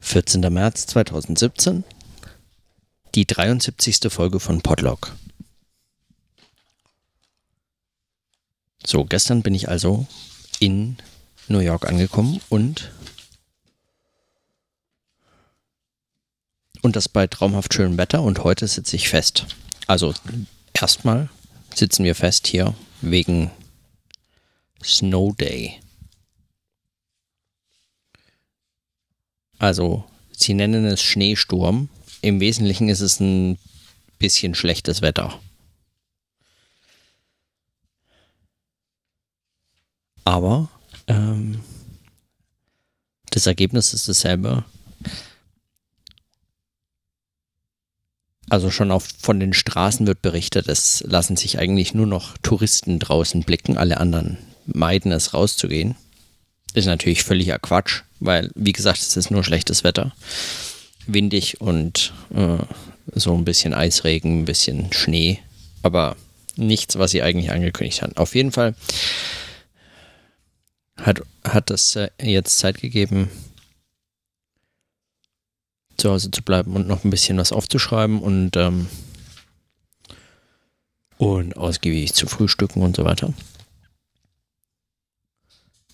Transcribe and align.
14. 0.00 0.40
März 0.52 0.86
2017, 0.86 1.84
die 3.14 3.26
73. 3.26 4.00
Folge 4.08 4.40
von 4.40 4.60
Podlog. 4.60 5.14
So, 8.84 9.04
gestern 9.04 9.42
bin 9.42 9.54
ich 9.54 9.68
also 9.68 10.06
in 10.58 10.96
New 11.48 11.58
York 11.58 11.86
angekommen 11.86 12.40
und 12.48 12.90
und 16.82 16.96
das 16.96 17.08
bei 17.08 17.26
traumhaft 17.26 17.74
schönem 17.74 17.98
Wetter 17.98 18.22
und 18.22 18.42
heute 18.42 18.66
sitze 18.66 18.96
ich 18.96 19.08
fest. 19.08 19.46
Also 19.86 20.14
erstmal 20.72 21.28
sitzen 21.74 22.04
wir 22.04 22.14
fest 22.14 22.46
hier 22.46 22.74
wegen 23.02 23.50
Snow 24.82 25.36
Day. 25.36 25.78
Also, 29.60 30.04
sie 30.32 30.54
nennen 30.54 30.86
es 30.86 31.02
Schneesturm. 31.02 31.90
Im 32.22 32.40
Wesentlichen 32.40 32.88
ist 32.88 33.00
es 33.00 33.20
ein 33.20 33.58
bisschen 34.18 34.54
schlechtes 34.54 35.02
Wetter. 35.02 35.38
Aber 40.24 40.70
ähm, 41.06 41.60
das 43.30 43.46
Ergebnis 43.46 43.92
ist 43.92 44.08
dasselbe. 44.08 44.64
Also 48.48 48.70
schon 48.70 48.90
auf, 48.90 49.06
von 49.18 49.40
den 49.40 49.52
Straßen 49.52 50.06
wird 50.06 50.22
berichtet, 50.22 50.68
es 50.68 51.04
lassen 51.06 51.36
sich 51.36 51.58
eigentlich 51.58 51.92
nur 51.94 52.06
noch 52.06 52.36
Touristen 52.38 52.98
draußen 52.98 53.42
blicken, 53.42 53.76
alle 53.76 53.98
anderen 53.98 54.38
meiden 54.66 55.12
es 55.12 55.34
rauszugehen. 55.34 55.96
Ist 56.74 56.86
natürlich 56.86 57.22
völliger 57.24 57.58
Quatsch, 57.58 58.02
weil, 58.20 58.50
wie 58.54 58.72
gesagt, 58.72 59.00
es 59.00 59.16
ist 59.16 59.30
nur 59.30 59.42
schlechtes 59.42 59.82
Wetter. 59.82 60.12
Windig 61.06 61.60
und 61.60 62.12
äh, 62.34 62.58
so 63.14 63.34
ein 63.34 63.44
bisschen 63.44 63.74
Eisregen, 63.74 64.40
ein 64.40 64.44
bisschen 64.44 64.92
Schnee, 64.92 65.40
aber 65.82 66.16
nichts, 66.56 66.98
was 66.98 67.10
sie 67.10 67.22
eigentlich 67.22 67.50
angekündigt 67.50 68.02
haben. 68.02 68.16
Auf 68.16 68.34
jeden 68.34 68.52
Fall 68.52 68.74
hat, 70.98 71.22
hat 71.44 71.70
es 71.70 71.96
äh, 71.96 72.10
jetzt 72.22 72.58
Zeit 72.58 72.80
gegeben, 72.80 73.30
zu 75.96 76.10
Hause 76.10 76.30
zu 76.30 76.42
bleiben 76.42 76.74
und 76.76 76.86
noch 76.86 77.04
ein 77.04 77.10
bisschen 77.10 77.38
was 77.38 77.52
aufzuschreiben 77.52 78.20
und, 78.20 78.56
ähm, 78.56 78.88
und 81.16 81.56
ausgiebig 81.56 82.14
zu 82.14 82.26
frühstücken 82.26 82.82
und 82.82 82.96
so 82.96 83.04
weiter. 83.04 83.32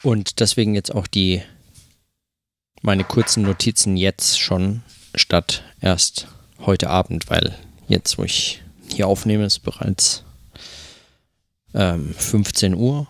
Und 0.02 0.40
deswegen 0.40 0.74
jetzt 0.74 0.94
auch 0.94 1.06
die 1.06 1.42
meine 2.86 3.02
kurzen 3.02 3.42
Notizen 3.42 3.96
jetzt 3.96 4.40
schon 4.40 4.82
statt 5.16 5.64
erst 5.80 6.28
heute 6.60 6.88
Abend, 6.88 7.28
weil 7.28 7.58
jetzt, 7.88 8.16
wo 8.16 8.22
ich 8.22 8.62
hier 8.88 9.08
aufnehme, 9.08 9.44
ist 9.44 9.58
bereits 9.58 10.22
ähm, 11.74 12.14
15 12.14 12.74
Uhr. 12.74 13.08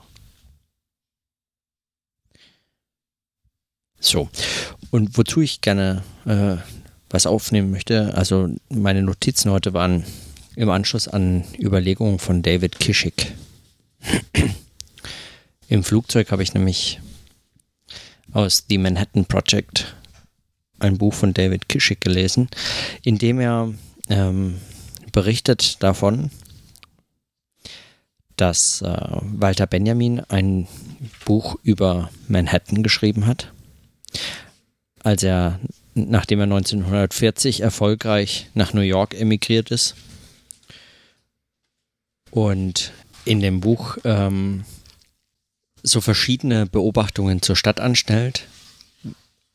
So, 4.00 4.30
und 4.90 5.18
wozu 5.18 5.42
ich 5.42 5.60
gerne 5.60 6.02
äh, 6.24 6.56
was 7.10 7.26
aufnehmen 7.26 7.70
möchte, 7.70 8.14
also 8.14 8.48
meine 8.70 9.02
Notizen 9.02 9.50
heute 9.50 9.74
waren 9.74 10.04
im 10.54 10.70
Anschluss 10.70 11.06
an 11.06 11.44
Überlegungen 11.58 12.18
von 12.18 12.40
David 12.40 12.80
Kischick. 12.80 13.34
Im 15.68 15.84
Flugzeug 15.84 16.30
habe 16.30 16.42
ich 16.42 16.54
nämlich 16.54 16.98
aus 18.36 18.66
The 18.68 18.76
Manhattan 18.76 19.24
Project 19.24 19.96
ein 20.78 20.98
Buch 20.98 21.14
von 21.14 21.32
David 21.32 21.70
Kischick 21.70 22.02
gelesen, 22.02 22.50
in 23.02 23.16
dem 23.16 23.40
er 23.40 23.72
ähm, 24.10 24.60
berichtet 25.10 25.82
davon, 25.82 26.30
dass 28.36 28.82
äh, 28.82 28.98
Walter 29.22 29.66
Benjamin 29.66 30.20
ein 30.20 30.68
Buch 31.24 31.56
über 31.62 32.10
Manhattan 32.28 32.82
geschrieben 32.82 33.24
hat, 33.26 33.52
als 35.02 35.22
er, 35.22 35.58
nachdem 35.94 36.40
er 36.40 36.44
1940 36.44 37.62
erfolgreich 37.62 38.50
nach 38.52 38.74
New 38.74 38.82
York 38.82 39.18
emigriert 39.18 39.70
ist. 39.70 39.94
Und 42.30 42.92
in 43.24 43.40
dem 43.40 43.60
Buch 43.60 43.96
ähm, 44.04 44.66
so 45.82 46.00
verschiedene 46.00 46.66
Beobachtungen 46.66 47.42
zur 47.42 47.56
Stadt 47.56 47.80
anstellt, 47.80 48.44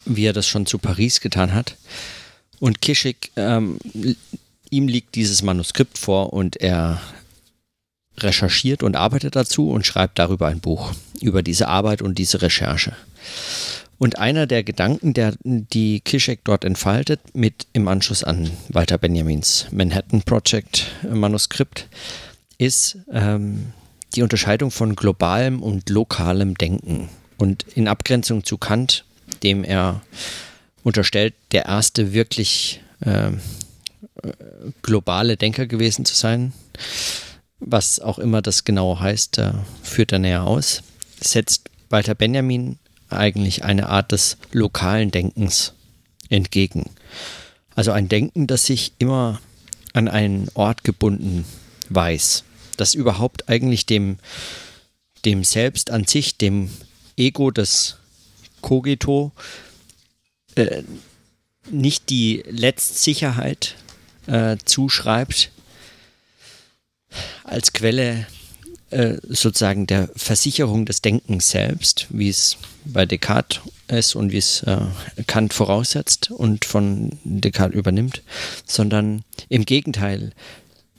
wie 0.06 0.26
er 0.26 0.34
das 0.34 0.48
schon 0.48 0.66
zu 0.66 0.78
Paris 0.78 1.22
getan 1.22 1.54
hat. 1.54 1.78
Und 2.60 2.82
Kischik, 2.82 3.32
ähm, 3.36 3.78
ihm 4.70 4.88
liegt 4.88 5.16
dieses 5.16 5.42
Manuskript 5.42 5.98
vor 5.98 6.34
und 6.34 6.58
er 6.58 7.02
recherchiert 8.18 8.84
und 8.84 8.96
arbeitet 8.96 9.36
dazu 9.36 9.70
und 9.70 9.86
schreibt 9.86 10.20
darüber 10.20 10.48
ein 10.48 10.60
Buch, 10.60 10.94
über 11.22 11.44
diese 11.44 11.68
Arbeit 11.68 12.02
und 12.02 12.18
diese 12.18 12.42
Recherche. 12.42 12.96
Und 13.98 14.18
einer 14.18 14.48
der 14.48 14.64
Gedanken, 14.64 15.14
der 15.14 15.36
die 15.44 16.00
Kischek 16.00 16.40
dort 16.44 16.66
entfaltet, 16.66 17.20
mit 17.34 17.68
im 17.74 17.88
Anschluss 17.88 18.24
an 18.24 18.50
Walter 18.70 18.98
Benjamins 18.98 19.68
Manhattan 19.72 20.24
Project 20.24 20.88
Manuskript, 21.08 21.88
ist 22.58 22.98
ähm, 23.12 23.74
die 24.16 24.22
Unterscheidung 24.22 24.72
von 24.72 24.96
globalem 24.96 25.62
und 25.62 25.90
lokalem 25.90 26.56
Denken. 26.56 27.10
Und 27.38 27.66
in 27.76 27.88
Abgrenzung 27.88 28.44
zu 28.44 28.58
Kant, 28.58 29.06
dem 29.44 29.64
er 29.64 30.02
unterstellt, 30.84 31.34
der 31.52 31.66
erste 31.66 32.14
wirklich 32.14 32.82
äh, 33.02 33.32
globale 34.82 35.38
Denker 35.38 35.66
gewesen 35.66 36.06
zu 36.06 36.16
sein, 36.16 36.54
was 37.60 38.00
auch 38.00 38.20
immer 38.20 38.42
das 38.42 38.64
genau 38.64 39.00
heißt, 39.00 39.38
äh, 39.38 39.54
führt 39.84 40.12
er 40.12 40.20
näher 40.20 40.44
aus, 40.44 40.84
setzt 41.20 41.70
Walter 41.90 42.16
Benjamin 42.16 42.78
eigentlich 43.10 43.64
eine 43.64 43.90
Art 43.90 44.12
des 44.12 44.38
lokalen 44.52 45.12
Denkens 45.12 45.74
entgegen. 46.30 46.90
Also 47.76 47.92
ein 47.92 48.10
Denken, 48.10 48.48
das 48.48 48.66
sich 48.66 48.94
immer 49.00 49.42
an 49.94 50.08
einen 50.08 50.50
Ort 50.54 50.84
gebunden 50.84 51.46
weiß 51.90 52.44
das 52.82 52.94
überhaupt 52.96 53.48
eigentlich 53.48 53.86
dem, 53.86 54.18
dem 55.24 55.44
Selbst 55.44 55.92
an 55.92 56.06
sich, 56.06 56.38
dem 56.38 56.70
Ego 57.16 57.52
des 57.52 57.98
Kogito, 58.62 59.32
äh, 60.56 60.84
nicht 61.70 62.10
die 62.10 62.44
Letztsicherheit 62.48 63.76
äh, 64.28 64.58
zuschreibt 64.66 65.52
als 67.44 67.72
Quelle 67.74 68.26
äh, 68.90 69.18
sozusagen 69.28 69.88
der 69.88 70.10
Versicherung 70.16 70.86
des 70.86 71.02
Denkens 71.02 71.50
selbst, 71.50 72.08
wie 72.10 72.30
es 72.30 72.58
bei 72.84 73.06
Descartes 73.06 73.62
ist 73.88 74.16
und 74.16 74.32
wie 74.32 74.38
es 74.38 74.64
äh, 74.64 74.88
Kant 75.28 75.54
voraussetzt 75.54 76.32
und 76.32 76.66
von 76.66 77.20
Descartes 77.24 77.78
übernimmt, 77.78 78.24
sondern 78.66 79.24
im 79.50 79.66
Gegenteil 79.66 80.34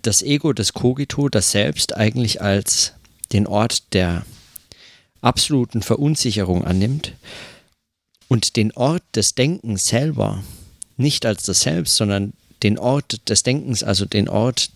das 0.03 0.23
Ego, 0.23 0.53
das 0.53 0.73
Kogito, 0.73 1.29
das 1.29 1.51
Selbst 1.51 1.97
eigentlich 1.97 2.43
als 2.43 2.93
den 3.33 3.47
Ort 3.47 3.95
der 3.95 4.25
absoluten 5.21 5.83
Verunsicherung 5.83 6.65
annimmt 6.65 7.13
und 8.29 8.57
den 8.57 8.73
Ort 8.73 9.03
des 9.15 9.35
Denkens 9.35 9.87
selber 9.87 10.43
nicht 10.97 11.25
als 11.25 11.45
das 11.45 11.61
Selbst, 11.61 11.97
sondern 11.97 12.33
den 12.63 12.79
Ort 12.79 13.29
des 13.29 13.43
Denkens, 13.43 13.83
also 13.83 14.05
den 14.05 14.29
Ort, 14.29 14.71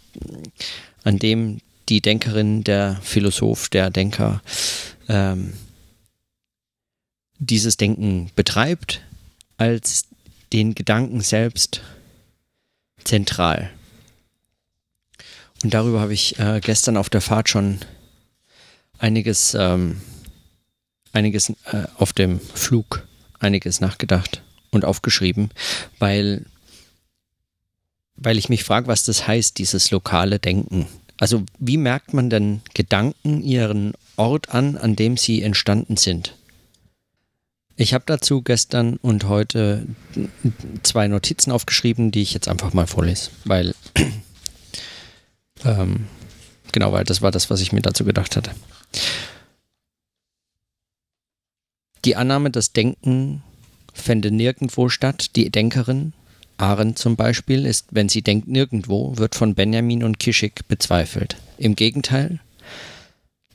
an 1.04 1.18
dem 1.18 1.60
die 1.88 2.00
Denkerin, 2.00 2.64
der 2.64 2.98
Philosoph, 3.02 3.68
der 3.68 3.90
Denker 3.90 4.42
ähm, 5.08 5.52
dieses 7.38 7.76
Denken 7.76 8.30
betreibt, 8.34 9.02
als 9.56 10.06
den 10.52 10.74
Gedanken 10.74 11.20
selbst 11.20 11.82
zentral. 13.04 13.70
Und 15.66 15.74
darüber 15.74 15.98
habe 15.98 16.14
ich 16.14 16.38
äh, 16.38 16.60
gestern 16.62 16.96
auf 16.96 17.10
der 17.10 17.20
Fahrt 17.20 17.48
schon 17.48 17.80
einiges, 19.00 19.56
ähm, 19.58 20.00
einiges 21.12 21.50
äh, 21.50 21.88
auf 21.98 22.12
dem 22.12 22.38
Flug, 22.38 23.04
einiges 23.40 23.80
nachgedacht 23.80 24.44
und 24.70 24.84
aufgeschrieben, 24.84 25.50
weil, 25.98 26.46
weil 28.14 28.38
ich 28.38 28.48
mich 28.48 28.62
frage, 28.62 28.86
was 28.86 29.02
das 29.02 29.26
heißt, 29.26 29.58
dieses 29.58 29.90
lokale 29.90 30.38
Denken. 30.38 30.86
Also 31.16 31.42
wie 31.58 31.78
merkt 31.78 32.14
man 32.14 32.30
denn 32.30 32.60
Gedanken 32.72 33.42
ihren 33.42 33.94
Ort 34.14 34.54
an, 34.54 34.76
an 34.76 34.94
dem 34.94 35.16
sie 35.16 35.42
entstanden 35.42 35.96
sind? 35.96 36.36
Ich 37.74 37.92
habe 37.92 38.04
dazu 38.06 38.40
gestern 38.40 38.98
und 38.98 39.24
heute 39.24 39.84
zwei 40.84 41.08
Notizen 41.08 41.50
aufgeschrieben, 41.50 42.12
die 42.12 42.22
ich 42.22 42.34
jetzt 42.34 42.46
einfach 42.46 42.72
mal 42.72 42.86
vorlese, 42.86 43.30
weil 43.44 43.74
ähm, 45.64 46.06
genau, 46.72 46.92
weil 46.92 47.04
das 47.04 47.22
war 47.22 47.30
das, 47.30 47.50
was 47.50 47.60
ich 47.60 47.72
mir 47.72 47.82
dazu 47.82 48.04
gedacht 48.04 48.36
hatte. 48.36 48.50
Die 52.04 52.16
Annahme, 52.16 52.50
dass 52.50 52.72
Denken 52.72 53.42
fände 53.92 54.30
nirgendwo 54.30 54.88
statt. 54.88 55.34
Die 55.34 55.50
Denkerin, 55.50 56.12
Arendt 56.56 56.98
zum 56.98 57.16
Beispiel, 57.16 57.66
ist, 57.66 57.86
wenn 57.90 58.08
sie 58.08 58.22
denkt 58.22 58.46
nirgendwo, 58.46 59.16
wird 59.16 59.34
von 59.34 59.54
Benjamin 59.54 60.04
und 60.04 60.20
Kischik 60.20 60.68
bezweifelt. 60.68 61.36
Im 61.58 61.74
Gegenteil, 61.74 62.40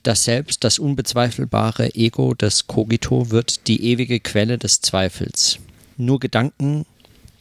das 0.02 0.24
Selbst, 0.24 0.64
das 0.64 0.78
unbezweifelbare 0.78 1.94
Ego 1.94 2.34
des 2.34 2.66
Cogito 2.66 3.30
wird 3.30 3.68
die 3.68 3.84
ewige 3.84 4.20
Quelle 4.20 4.58
des 4.58 4.80
Zweifels. 4.80 5.58
Nur 5.96 6.20
Gedanken, 6.20 6.84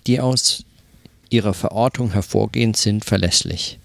die 0.08 0.20
aus 0.20 0.64
ihrer 1.30 1.54
Verortung 1.54 2.12
hervorgehen, 2.12 2.74
sind 2.74 3.04
verlässlich. 3.04 3.80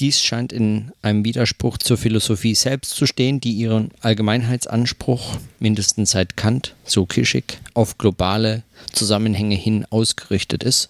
Dies 0.00 0.22
scheint 0.22 0.52
in 0.52 0.92
einem 1.02 1.24
Widerspruch 1.24 1.76
zur 1.76 1.96
Philosophie 1.98 2.54
selbst 2.54 2.94
zu 2.94 3.04
stehen, 3.04 3.40
die 3.40 3.52
ihren 3.52 3.90
Allgemeinheitsanspruch, 4.00 5.38
mindestens 5.58 6.12
seit 6.12 6.36
Kant, 6.36 6.76
so 6.84 7.04
Kischik, 7.04 7.58
auf 7.74 7.98
globale 7.98 8.62
Zusammenhänge 8.92 9.56
hin 9.56 9.84
ausgerichtet 9.90 10.62
ist, 10.62 10.88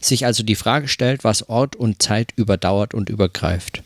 sich 0.00 0.26
also 0.26 0.42
die 0.42 0.56
Frage 0.56 0.88
stellt, 0.88 1.22
was 1.22 1.48
Ort 1.48 1.76
und 1.76 2.02
Zeit 2.02 2.32
überdauert 2.34 2.94
und 2.94 3.08
übergreift. 3.10 3.84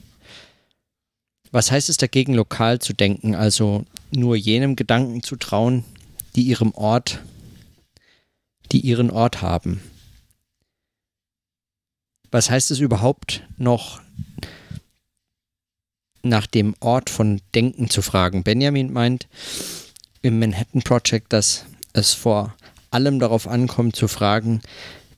Was 1.50 1.70
heißt 1.70 1.90
es 1.90 1.98
dagegen, 1.98 2.32
lokal 2.32 2.78
zu 2.78 2.94
denken, 2.94 3.34
also 3.34 3.84
nur 4.10 4.36
jenem 4.36 4.74
Gedanken 4.74 5.22
zu 5.22 5.36
trauen, 5.36 5.84
die 6.34 6.44
ihrem 6.44 6.72
Ort, 6.72 7.18
die 8.72 8.80
ihren 8.80 9.10
Ort 9.10 9.42
haben? 9.42 9.82
Was 12.30 12.48
heißt 12.48 12.70
es 12.70 12.78
überhaupt 12.78 13.42
noch, 13.58 14.00
nach 16.22 16.46
dem 16.46 16.74
Ort 16.80 17.10
von 17.10 17.40
Denken 17.54 17.90
zu 17.90 18.02
fragen. 18.02 18.42
Benjamin 18.42 18.92
meint 18.92 19.28
im 20.22 20.38
Manhattan 20.38 20.82
Project, 20.82 21.32
dass 21.32 21.66
es 21.92 22.14
vor 22.14 22.54
allem 22.90 23.18
darauf 23.18 23.48
ankommt 23.48 23.96
zu 23.96 24.08
fragen, 24.08 24.60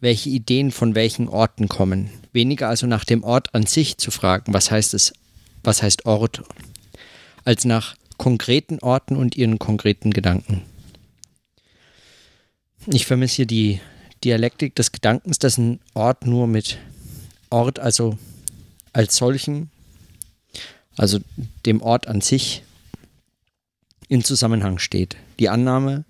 welche 0.00 0.30
Ideen 0.30 0.70
von 0.70 0.94
welchen 0.94 1.28
Orten 1.28 1.68
kommen. 1.68 2.10
Weniger 2.32 2.68
also 2.68 2.86
nach 2.86 3.04
dem 3.04 3.24
Ort 3.24 3.54
an 3.54 3.66
sich 3.66 3.98
zu 3.98 4.10
fragen, 4.10 4.52
was 4.52 4.70
heißt 4.70 4.94
es, 4.94 5.12
was 5.62 5.82
heißt 5.82 6.06
Ort, 6.06 6.42
als 7.44 7.64
nach 7.64 7.96
konkreten 8.16 8.78
Orten 8.80 9.16
und 9.16 9.36
ihren 9.36 9.58
konkreten 9.58 10.12
Gedanken. 10.12 10.62
Ich 12.86 13.06
vermisse 13.06 13.36
hier 13.36 13.46
die 13.46 13.80
Dialektik 14.24 14.74
des 14.74 14.92
Gedankens, 14.92 15.38
dass 15.38 15.58
ein 15.58 15.80
Ort 15.94 16.26
nur 16.26 16.46
mit 16.46 16.78
Ort, 17.50 17.78
also 17.78 18.18
als 18.92 19.16
solchen 19.16 19.70
also 20.96 21.18
dem 21.66 21.82
Ort 21.82 22.06
an 22.06 22.20
sich, 22.20 22.62
in 24.08 24.22
Zusammenhang 24.22 24.78
steht. 24.78 25.16
Die 25.38 25.48
Annahme, 25.48 26.04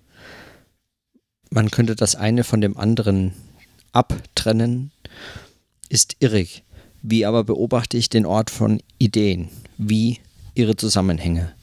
man 1.49 1.71
könnte 1.71 1.95
das 1.95 2.15
eine 2.15 2.43
von 2.43 2.61
dem 2.61 2.77
anderen 2.77 3.33
abtrennen, 3.93 4.91
ist 5.89 6.17
irrig. 6.19 6.63
Wie 7.01 7.25
aber 7.25 7.43
beobachte 7.43 7.97
ich 7.97 8.09
den 8.09 8.25
Ort 8.25 8.49
von 8.49 8.81
Ideen? 8.97 9.49
Wie 9.77 10.19
ihre 10.55 10.75
Zusammenhänge? 10.75 11.53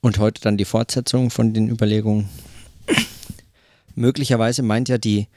Und 0.00 0.18
heute 0.18 0.42
dann 0.42 0.58
die 0.58 0.66
Fortsetzung 0.66 1.30
von 1.30 1.54
den 1.54 1.70
Überlegungen. 1.70 2.28
Möglicherweise 3.94 4.62
meint 4.62 4.88
ja 4.88 4.98
die 4.98 5.28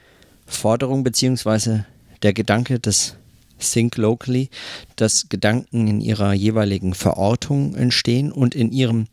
Forderung 0.46 1.04
bzw. 1.04 1.80
der 2.22 2.34
Gedanke 2.34 2.78
des 2.78 3.16
Think 3.58 3.96
Locally, 3.96 4.50
dass 4.96 5.28
Gedanken 5.28 5.86
in 5.86 6.00
ihrer 6.00 6.32
jeweiligen 6.32 6.94
Verortung 6.94 7.74
entstehen 7.74 8.32
und 8.32 8.54
in 8.54 8.72
ihrem 8.72 9.06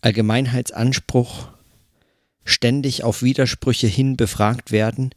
Allgemeinheitsanspruch 0.00 1.48
ständig 2.44 3.04
auf 3.04 3.22
Widersprüche 3.22 3.86
hin 3.86 4.16
befragt 4.16 4.70
werden 4.70 5.10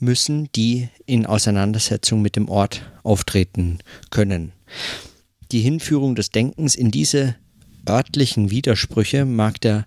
müssen, 0.00 0.48
die 0.54 0.88
in 1.06 1.26
Auseinandersetzung 1.26 2.22
mit 2.22 2.36
dem 2.36 2.48
Ort 2.48 2.82
auftreten 3.02 3.78
können. 4.10 4.52
Die 5.52 5.60
Hinführung 5.60 6.14
des 6.14 6.30
Denkens 6.30 6.74
in 6.74 6.90
diese 6.90 7.36
örtlichen 7.88 8.50
Widersprüche 8.50 9.24
mag 9.24 9.60
der 9.60 9.86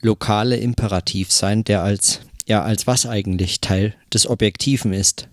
lokale 0.00 0.56
Imperativ 0.56 1.32
sein, 1.32 1.64
der 1.64 1.82
als 1.82 2.20
ja 2.46 2.62
als 2.62 2.86
was 2.86 3.06
eigentlich 3.06 3.60
Teil 3.60 3.94
des 4.12 4.28
Objektiven 4.28 4.92
ist. 4.92 5.28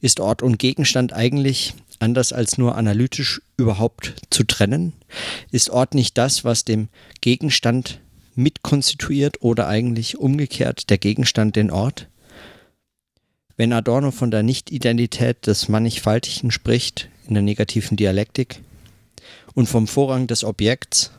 Ist 0.00 0.20
Ort 0.20 0.42
und 0.42 0.58
Gegenstand 0.58 1.12
eigentlich 1.12 1.74
anders 1.98 2.32
als 2.32 2.58
nur 2.58 2.76
analytisch 2.76 3.40
überhaupt 3.56 4.14
zu 4.30 4.44
trennen? 4.44 4.92
Ist 5.50 5.70
Ort 5.70 5.94
nicht 5.94 6.18
das, 6.18 6.44
was 6.44 6.64
dem 6.64 6.88
Gegenstand 7.20 8.00
mitkonstituiert 8.34 9.42
oder 9.42 9.66
eigentlich 9.66 10.18
umgekehrt 10.18 10.90
der 10.90 10.98
Gegenstand 10.98 11.56
den 11.56 11.70
Ort? 11.70 12.08
Wenn 13.56 13.72
Adorno 13.72 14.10
von 14.10 14.30
der 14.30 14.42
Nicht-Identität 14.42 15.46
des 15.46 15.68
Mannigfaltigen 15.68 16.50
spricht, 16.50 17.08
in 17.26 17.34
der 17.34 17.42
negativen 17.42 17.96
Dialektik, 17.96 18.60
und 19.54 19.66
vom 19.66 19.86
Vorrang 19.88 20.26
des 20.26 20.44
Objekts, 20.44 21.10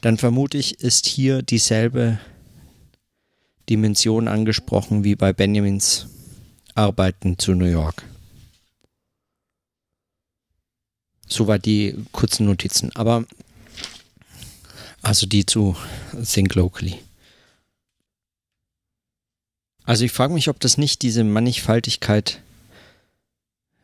dann 0.00 0.16
vermute 0.16 0.56
ich, 0.56 0.80
ist 0.80 1.06
hier 1.06 1.42
dieselbe 1.42 2.18
Dimension 3.68 4.28
angesprochen 4.28 5.04
wie 5.04 5.14
bei 5.14 5.34
Benjamins 5.34 6.06
Arbeiten 6.78 7.38
zu 7.38 7.54
New 7.54 7.66
York. 7.66 8.04
Soweit 11.26 11.66
die 11.66 11.96
kurzen 12.12 12.46
Notizen. 12.46 12.94
Aber 12.94 13.24
also 15.02 15.26
die 15.26 15.44
zu 15.44 15.76
Think 16.24 16.54
Locally. 16.54 17.00
Also 19.84 20.04
ich 20.04 20.12
frage 20.12 20.32
mich, 20.32 20.48
ob 20.48 20.60
das 20.60 20.78
nicht 20.78 21.02
diese 21.02 21.24
Mannigfaltigkeit 21.24 22.40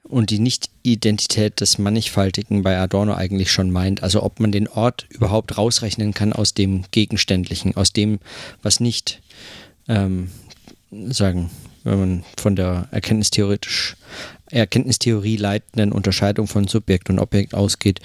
und 0.04 0.30
die 0.30 0.38
Nicht-Identität 0.38 1.60
des 1.60 1.78
Mannigfaltigen 1.78 2.62
bei 2.62 2.78
Adorno 2.78 3.14
eigentlich 3.14 3.50
schon 3.50 3.72
meint. 3.72 4.04
Also 4.04 4.22
ob 4.22 4.38
man 4.38 4.52
den 4.52 4.68
Ort 4.68 5.06
überhaupt 5.08 5.58
rausrechnen 5.58 6.14
kann 6.14 6.32
aus 6.32 6.54
dem 6.54 6.84
Gegenständlichen, 6.92 7.76
aus 7.76 7.92
dem, 7.92 8.20
was 8.62 8.78
nicht 8.78 9.20
ähm, 9.88 10.30
sagen 10.90 11.50
wenn 11.84 11.98
man 11.98 12.24
von 12.38 12.56
der 12.56 12.88
erkenntnistheoretisch, 12.90 13.96
Erkenntnistheorie 14.50 15.36
leitenden 15.36 15.92
Unterscheidung 15.92 16.46
von 16.46 16.66
Subjekt 16.66 17.10
und 17.10 17.18
Objekt 17.18 17.54
ausgeht, 17.54 18.00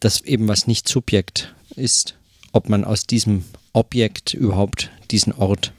dass 0.00 0.20
eben 0.22 0.48
was 0.48 0.66
nicht 0.66 0.88
Subjekt 0.88 1.54
ist, 1.76 2.16
ob 2.52 2.68
man 2.68 2.84
aus 2.84 3.06
diesem 3.06 3.44
Objekt 3.72 4.34
überhaupt 4.34 4.90
diesen 5.10 5.32
Ort 5.32 5.72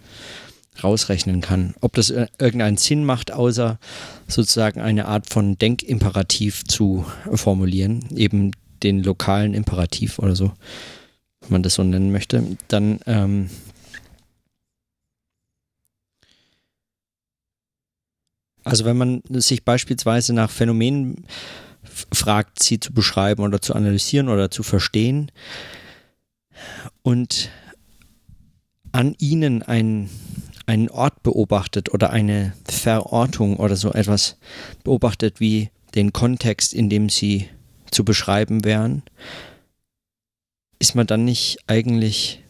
rausrechnen 0.83 1.41
kann. 1.41 1.75
Ob 1.81 1.93
das 1.93 2.09
irgendeinen 2.09 2.77
Sinn 2.77 3.05
macht, 3.05 3.31
außer 3.31 3.79
sozusagen 4.27 4.81
eine 4.81 5.07
Art 5.07 5.29
von 5.29 5.57
Denkimperativ 5.57 6.63
zu 6.65 7.05
formulieren, 7.33 8.05
eben 8.15 8.51
den 8.81 9.03
lokalen 9.03 9.53
Imperativ 9.53 10.19
oder 10.19 10.35
so, 10.35 10.51
wenn 11.41 11.51
man 11.51 11.63
das 11.63 11.75
so 11.75 11.83
nennen 11.83 12.11
möchte, 12.11 12.43
dann 12.67 12.99
ähm, 13.05 13.49
Also 18.63 18.85
wenn 18.85 18.97
man 18.97 19.21
sich 19.29 19.65
beispielsweise 19.65 20.33
nach 20.33 20.49
Phänomenen 20.49 21.25
fragt, 22.13 22.63
sie 22.63 22.79
zu 22.79 22.93
beschreiben 22.93 23.43
oder 23.43 23.61
zu 23.61 23.75
analysieren 23.75 24.29
oder 24.29 24.49
zu 24.49 24.63
verstehen 24.63 25.31
und 27.01 27.49
an 28.91 29.15
ihnen 29.19 29.63
ein, 29.63 30.09
einen 30.65 30.89
Ort 30.89 31.23
beobachtet 31.23 31.93
oder 31.93 32.11
eine 32.11 32.53
Verortung 32.65 33.57
oder 33.57 33.75
so 33.75 33.91
etwas 33.91 34.37
beobachtet 34.83 35.39
wie 35.39 35.69
den 35.95 36.13
Kontext, 36.13 36.73
in 36.73 36.89
dem 36.89 37.09
sie 37.09 37.49
zu 37.91 38.05
beschreiben 38.05 38.63
wären, 38.63 39.03
ist 40.79 40.95
man 40.95 41.07
dann 41.07 41.25
nicht 41.25 41.59
eigentlich, 41.67 42.43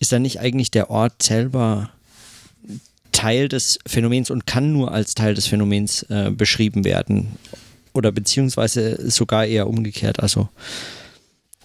ist 0.00 0.12
dann 0.12 0.22
nicht 0.22 0.40
eigentlich 0.40 0.70
der 0.70 0.90
Ort 0.90 1.22
selber 1.22 1.93
Teil 3.14 3.48
des 3.48 3.78
Phänomens 3.86 4.30
und 4.30 4.46
kann 4.46 4.72
nur 4.72 4.92
als 4.92 5.14
Teil 5.14 5.34
des 5.34 5.46
Phänomens 5.46 6.02
äh, 6.10 6.30
beschrieben 6.30 6.84
werden. 6.84 7.36
Oder 7.94 8.10
beziehungsweise 8.12 9.10
sogar 9.10 9.46
eher 9.46 9.68
umgekehrt. 9.68 10.20
Also 10.20 10.48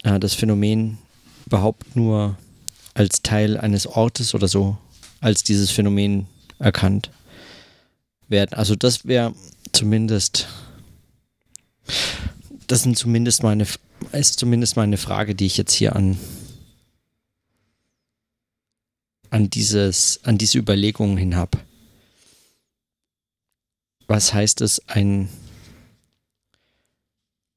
äh, 0.03 0.19
das 0.19 0.35
Phänomen 0.35 0.99
überhaupt 1.47 1.95
nur 1.95 2.37
als 2.93 3.23
Teil 3.23 3.57
eines 3.57 3.87
Ortes 3.87 4.35
oder 4.35 4.47
so 4.47 4.77
als 5.21 5.43
dieses 5.43 5.71
Phänomen 5.71 6.27
erkannt 6.59 7.09
werden. 8.27 8.53
Also 8.53 8.75
das 8.75 9.05
wäre 9.05 9.33
zumindest, 9.71 10.47
das 12.67 12.83
sind 12.83 12.95
zumindest 12.97 13.41
meine, 13.41 13.65
ist 14.11 14.39
zumindest 14.39 14.75
meine 14.75 14.97
Frage, 14.97 15.33
die 15.33 15.47
ich 15.47 15.57
jetzt 15.57 15.73
hier 15.73 15.95
an 15.95 16.17
an, 19.29 19.49
dieses, 19.49 20.19
an 20.23 20.37
diese 20.37 20.57
Überlegungen 20.57 21.17
hin 21.17 21.35
habe. 21.35 21.59
Was 24.07 24.33
heißt 24.33 24.61
es, 24.61 24.87
ein 24.87 25.29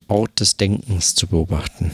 Ort 0.07 0.41
des 0.41 0.57
Denkens 0.57 1.15
zu 1.15 1.27
beobachten? 1.27 1.91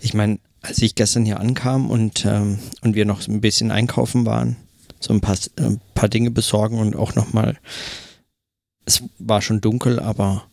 Ich 0.00 0.12
meine, 0.12 0.38
als 0.60 0.82
ich 0.82 0.94
gestern 0.94 1.24
hier 1.24 1.40
ankam 1.40 1.90
und, 1.90 2.24
ähm, 2.26 2.58
und 2.82 2.94
wir 2.94 3.06
noch 3.06 3.26
ein 3.26 3.40
bisschen 3.40 3.70
einkaufen 3.70 4.26
waren, 4.26 4.56
so 5.00 5.14
ein 5.14 5.20
paar, 5.20 5.36
ein 5.56 5.80
paar 5.94 6.08
Dinge 6.08 6.30
besorgen 6.30 6.78
und 6.78 6.96
auch 6.96 7.14
nochmal, 7.14 7.58
es 8.84 9.02
war 9.18 9.42
schon 9.42 9.60
dunkel, 9.60 9.98
aber 9.98 10.46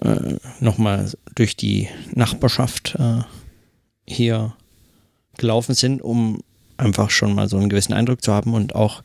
äh, 0.00 0.36
nochmal 0.60 1.10
durch 1.34 1.56
die 1.56 1.88
Nachbarschaft 2.14 2.96
äh, 2.98 3.22
hier 4.06 4.54
gelaufen 5.36 5.74
sind, 5.74 6.02
um 6.02 6.42
einfach 6.76 7.10
schon 7.10 7.34
mal 7.34 7.48
so 7.48 7.58
einen 7.58 7.68
gewissen 7.68 7.92
Eindruck 7.92 8.22
zu 8.22 8.32
haben 8.32 8.54
und 8.54 8.74
auch 8.74 9.02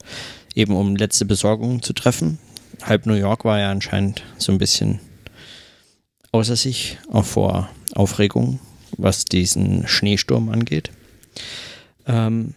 eben 0.55 0.75
um 0.75 0.95
letzte 0.95 1.25
Besorgungen 1.25 1.81
zu 1.81 1.93
treffen. 1.93 2.39
Halb 2.81 3.05
New 3.05 3.13
York 3.13 3.45
war 3.45 3.59
ja 3.59 3.71
anscheinend 3.71 4.23
so 4.37 4.51
ein 4.51 4.57
bisschen 4.57 4.99
außer 6.31 6.55
sich, 6.55 6.97
auch 7.11 7.25
vor 7.25 7.69
Aufregung, 7.93 8.59
was 8.97 9.25
diesen 9.25 9.87
Schneesturm 9.87 10.49
angeht. 10.49 10.91
Ähm, 12.05 12.55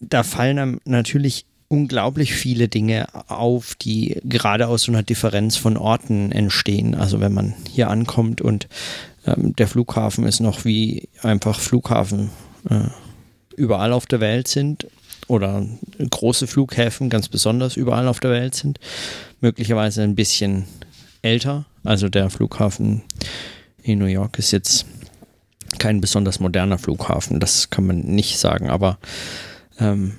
da 0.00 0.22
fallen 0.22 0.80
natürlich 0.84 1.46
unglaublich 1.70 2.34
viele 2.34 2.68
Dinge 2.68 3.06
auf, 3.28 3.76
die 3.76 4.20
gerade 4.24 4.66
aus 4.66 4.82
so 4.82 4.92
einer 4.92 5.04
Differenz 5.04 5.56
von 5.56 5.76
Orten 5.76 6.32
entstehen. 6.32 6.96
Also 6.96 7.20
wenn 7.20 7.32
man 7.32 7.54
hier 7.70 7.88
ankommt 7.88 8.40
und 8.40 8.68
ähm, 9.24 9.54
der 9.54 9.68
Flughafen 9.68 10.26
ist 10.26 10.40
noch 10.40 10.64
wie 10.64 11.08
einfach 11.22 11.60
Flughafen 11.60 12.30
äh, 12.68 12.88
überall 13.56 13.92
auf 13.92 14.06
der 14.06 14.18
Welt 14.18 14.48
sind 14.48 14.88
oder 15.28 15.64
große 15.98 16.48
Flughäfen 16.48 17.08
ganz 17.08 17.28
besonders 17.28 17.76
überall 17.76 18.08
auf 18.08 18.18
der 18.18 18.32
Welt 18.32 18.56
sind, 18.56 18.80
möglicherweise 19.40 20.02
ein 20.02 20.16
bisschen 20.16 20.64
älter. 21.22 21.66
Also 21.84 22.08
der 22.08 22.30
Flughafen 22.30 23.02
in 23.80 24.00
New 24.00 24.06
York 24.06 24.40
ist 24.40 24.50
jetzt 24.50 24.86
kein 25.78 26.00
besonders 26.00 26.40
moderner 26.40 26.78
Flughafen, 26.78 27.38
das 27.38 27.70
kann 27.70 27.86
man 27.86 28.00
nicht 28.00 28.38
sagen, 28.38 28.70
aber 28.70 28.98
ähm, 29.78 30.14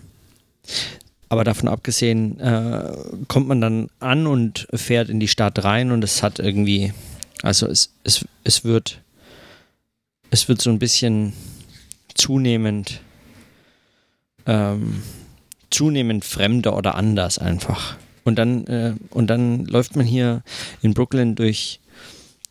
aber 1.31 1.45
davon 1.45 1.69
abgesehen 1.69 2.41
äh, 2.41 2.91
kommt 3.29 3.47
man 3.47 3.61
dann 3.61 3.87
an 4.01 4.27
und 4.27 4.67
fährt 4.73 5.07
in 5.07 5.21
die 5.21 5.29
Stadt 5.29 5.63
rein 5.63 5.91
und 5.91 6.03
es 6.03 6.23
hat 6.23 6.39
irgendwie, 6.39 6.91
also 7.41 7.67
es, 7.67 7.93
es, 8.03 8.25
es 8.43 8.65
wird, 8.65 8.99
es 10.29 10.49
wird 10.49 10.61
so 10.61 10.69
ein 10.69 10.77
bisschen 10.77 11.31
zunehmend, 12.15 12.99
ähm, 14.45 15.03
zunehmend 15.69 16.25
fremder 16.25 16.75
oder 16.75 16.95
anders 16.95 17.39
einfach. 17.39 17.95
Und 18.25 18.35
dann, 18.35 18.67
äh, 18.67 18.95
und 19.11 19.27
dann 19.27 19.63
läuft 19.67 19.95
man 19.95 20.05
hier 20.05 20.43
in 20.81 20.93
Brooklyn 20.93 21.35
durch 21.35 21.79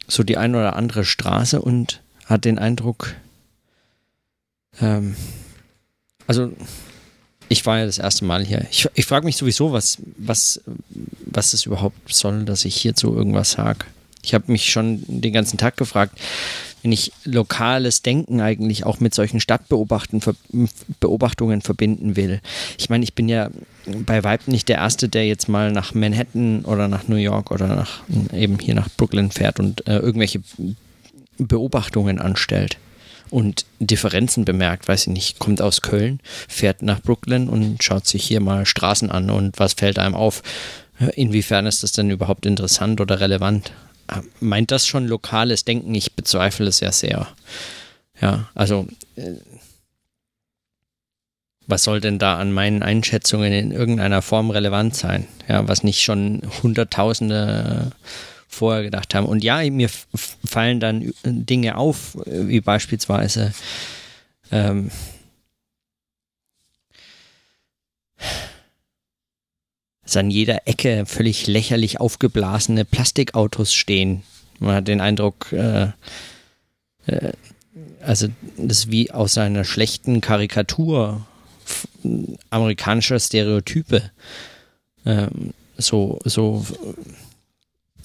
so 0.08 0.22
die 0.22 0.38
ein 0.38 0.54
oder 0.54 0.74
andere 0.74 1.04
Straße 1.04 1.60
und 1.60 2.00
hat 2.24 2.46
den 2.46 2.58
Eindruck, 2.58 3.14
ähm, 4.80 5.16
also 6.26 6.54
ich 7.50 7.66
war 7.66 7.80
ja 7.80 7.86
das 7.86 7.98
erste 7.98 8.24
Mal 8.24 8.46
hier. 8.46 8.64
Ich, 8.70 8.88
ich 8.94 9.04
frage 9.04 9.26
mich 9.26 9.36
sowieso, 9.36 9.72
was, 9.72 9.98
was, 10.16 10.62
was 11.26 11.52
es 11.52 11.66
überhaupt 11.66 12.14
soll, 12.14 12.44
dass 12.44 12.64
ich 12.64 12.76
hierzu 12.76 13.12
irgendwas 13.14 13.50
sage. 13.50 13.86
Ich 14.22 14.34
habe 14.34 14.52
mich 14.52 14.70
schon 14.70 15.02
den 15.08 15.32
ganzen 15.32 15.58
Tag 15.58 15.76
gefragt, 15.76 16.16
wenn 16.82 16.92
ich 16.92 17.10
lokales 17.24 18.02
Denken 18.02 18.40
eigentlich 18.40 18.86
auch 18.86 19.00
mit 19.00 19.14
solchen 19.14 19.40
Stadtbeobachtungen 19.40 20.22
verbinden 21.60 22.14
will. 22.14 22.40
Ich 22.78 22.88
meine, 22.88 23.02
ich 23.02 23.14
bin 23.14 23.28
ja 23.28 23.50
bei 23.84 24.22
Weib 24.22 24.46
nicht 24.46 24.68
der 24.68 24.76
Erste, 24.76 25.08
der 25.08 25.26
jetzt 25.26 25.48
mal 25.48 25.72
nach 25.72 25.92
Manhattan 25.92 26.64
oder 26.64 26.86
nach 26.86 27.08
New 27.08 27.16
York 27.16 27.50
oder 27.50 27.66
nach 27.66 28.04
eben 28.32 28.60
hier 28.60 28.76
nach 28.76 28.88
Brooklyn 28.96 29.32
fährt 29.32 29.58
und 29.58 29.88
äh, 29.88 29.98
irgendwelche 29.98 30.40
Beobachtungen 31.36 32.20
anstellt 32.20 32.78
und 33.30 33.64
Differenzen 33.78 34.44
bemerkt, 34.44 34.88
weiß 34.88 35.02
ich 35.02 35.12
nicht, 35.12 35.38
kommt 35.38 35.62
aus 35.62 35.82
Köln, 35.82 36.20
fährt 36.48 36.82
nach 36.82 37.00
Brooklyn 37.00 37.48
und 37.48 37.82
schaut 37.82 38.06
sich 38.06 38.24
hier 38.24 38.40
mal 38.40 38.66
Straßen 38.66 39.10
an 39.10 39.30
und 39.30 39.58
was 39.58 39.74
fällt 39.74 39.98
einem 39.98 40.14
auf? 40.14 40.42
Inwiefern 41.14 41.66
ist 41.66 41.82
das 41.82 41.92
denn 41.92 42.10
überhaupt 42.10 42.44
interessant 42.44 43.00
oder 43.00 43.20
relevant? 43.20 43.72
Meint 44.40 44.70
das 44.70 44.86
schon 44.86 45.06
lokales 45.06 45.64
Denken? 45.64 45.94
Ich 45.94 46.14
bezweifle 46.14 46.66
es 46.66 46.80
ja 46.80 46.92
sehr. 46.92 47.28
Ja, 48.20 48.48
also 48.54 48.86
äh, 49.16 49.36
was 51.66 51.84
soll 51.84 52.00
denn 52.00 52.18
da 52.18 52.36
an 52.36 52.52
meinen 52.52 52.82
Einschätzungen 52.82 53.52
in 53.52 53.70
irgendeiner 53.70 54.22
Form 54.22 54.50
relevant 54.50 54.94
sein? 54.96 55.26
Ja, 55.48 55.68
was 55.68 55.84
nicht 55.84 56.02
schon 56.02 56.42
Hunderttausende 56.62 57.92
vorher 58.50 58.82
gedacht 58.82 59.14
haben. 59.14 59.26
Und 59.26 59.42
ja, 59.42 59.62
mir 59.70 59.88
fallen 60.44 60.80
dann 60.80 61.12
Dinge 61.24 61.76
auf, 61.76 62.18
wie 62.26 62.60
beispielsweise 62.60 63.52
ähm, 64.50 64.90
dass 70.10 70.16
an 70.16 70.30
jeder 70.30 70.66
Ecke 70.66 71.06
völlig 71.06 71.46
lächerlich 71.46 72.00
aufgeblasene 72.00 72.84
Plastikautos 72.84 73.72
stehen. 73.72 74.24
Man 74.58 74.74
hat 74.74 74.88
den 74.88 75.00
Eindruck, 75.00 75.52
äh, 75.52 75.90
äh, 77.06 77.32
also 78.00 78.26
das 78.56 78.78
ist 78.78 78.90
wie 78.90 79.12
aus 79.12 79.38
einer 79.38 79.64
schlechten 79.64 80.20
Karikatur 80.20 81.24
amerikanischer 82.50 83.20
Stereotype. 83.20 84.10
Ähm, 85.06 85.54
so, 85.78 86.18
so 86.24 86.66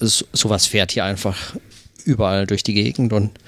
sowas 0.00 0.66
fährt 0.66 0.92
hier 0.92 1.04
einfach 1.04 1.56
überall 2.04 2.46
durch 2.46 2.62
die 2.62 2.74
Gegend 2.74 3.12
und, 3.12 3.38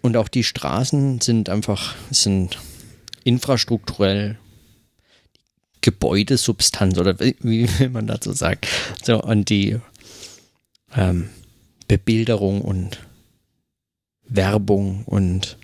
und 0.00 0.16
auch 0.16 0.28
die 0.28 0.44
Straßen 0.44 1.20
sind 1.20 1.48
einfach, 1.48 1.94
sind 2.10 2.58
infrastrukturell 3.24 4.38
Gebäudesubstanz 5.80 6.98
oder 6.98 7.18
wie, 7.18 7.68
will 7.78 7.90
man 7.90 8.06
dazu 8.06 8.32
sagen? 8.32 8.60
So, 9.02 9.20
und 9.22 9.48
die 9.50 9.78
ähm, 10.94 11.28
Bebilderung 11.88 12.62
und 12.62 12.98
Werbung 14.24 15.04
und 15.04 15.58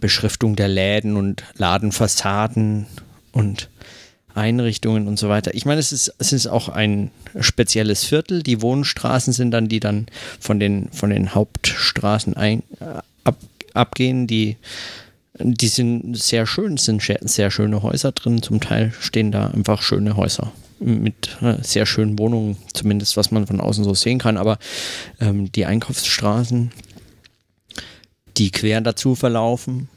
Beschriftung 0.00 0.56
der 0.56 0.68
Läden 0.68 1.16
und 1.16 1.44
Ladenfassaden 1.54 2.86
und 3.32 3.70
Einrichtungen 4.34 5.06
und 5.06 5.18
so 5.18 5.28
weiter. 5.28 5.54
Ich 5.54 5.64
meine, 5.64 5.80
es 5.80 5.92
ist, 5.92 6.12
es 6.18 6.32
ist 6.32 6.46
auch 6.46 6.68
ein 6.68 7.10
spezielles 7.40 8.04
Viertel. 8.04 8.42
Die 8.42 8.62
Wohnstraßen 8.62 9.32
sind 9.32 9.50
dann, 9.52 9.68
die 9.68 9.80
dann 9.80 10.06
von 10.40 10.58
den, 10.58 10.88
von 10.90 11.10
den 11.10 11.34
Hauptstraßen 11.34 12.36
ein, 12.36 12.62
äh, 12.80 13.00
ab, 13.22 13.36
abgehen. 13.74 14.26
Die, 14.26 14.56
die 15.38 15.68
sind 15.68 16.16
sehr 16.16 16.46
schön, 16.46 16.74
es 16.74 16.84
sind 16.84 17.02
sehr 17.02 17.50
schöne 17.50 17.82
Häuser 17.82 18.12
drin. 18.12 18.42
Zum 18.42 18.60
Teil 18.60 18.92
stehen 19.00 19.32
da 19.32 19.48
einfach 19.48 19.82
schöne 19.82 20.16
Häuser 20.16 20.52
mit 20.80 21.36
äh, 21.40 21.56
sehr 21.62 21.86
schönen 21.86 22.18
Wohnungen, 22.18 22.56
zumindest 22.72 23.16
was 23.16 23.30
man 23.30 23.46
von 23.46 23.60
außen 23.60 23.84
so 23.84 23.94
sehen 23.94 24.18
kann. 24.18 24.36
Aber 24.36 24.58
ähm, 25.20 25.50
die 25.52 25.66
Einkaufsstraßen, 25.66 26.72
die 28.36 28.50
quer 28.50 28.80
dazu 28.80 29.14
verlaufen, 29.14 29.88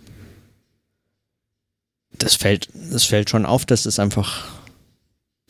das 2.20 2.36
fällt, 2.36 2.70
das 2.74 3.04
fällt 3.04 3.30
schon 3.30 3.46
auf, 3.46 3.66
dass 3.66 3.86
es 3.86 4.00
einfach, 4.00 4.46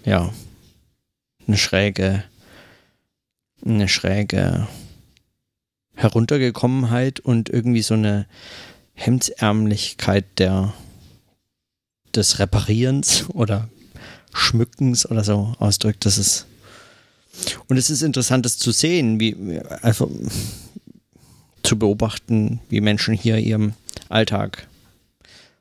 ja, 0.03 0.31
eine 1.47 1.57
schräge, 1.57 2.23
eine 3.65 3.87
schräge 3.87 4.67
Heruntergekommenheit 5.95 7.19
und 7.19 7.49
irgendwie 7.49 7.81
so 7.81 7.93
eine 7.93 8.27
Hemdsärmlichkeit 8.93 10.25
der, 10.37 10.73
des 12.13 12.39
Reparierens 12.39 13.29
oder 13.33 13.69
Schmückens 14.33 15.09
oder 15.09 15.23
so 15.23 15.55
ausdrückt. 15.59 16.05
Das 16.05 16.17
ist, 16.17 16.45
und 17.67 17.77
es 17.77 17.89
ist 17.89 18.01
interessant, 18.01 18.45
das 18.45 18.57
zu 18.57 18.71
sehen, 18.71 19.19
wie, 19.19 19.59
einfach 19.81 20.07
zu 21.63 21.79
beobachten, 21.79 22.59
wie 22.69 22.81
Menschen 22.81 23.13
hier 23.13 23.37
ihrem 23.37 23.73
Alltag 24.09 24.67